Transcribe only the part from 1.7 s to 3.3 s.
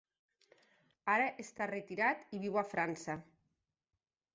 retirat i viu a França.